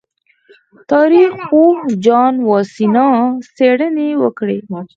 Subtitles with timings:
[0.91, 3.09] تاریخ پوه جان واسینا
[3.55, 4.57] څېړنې وکړې.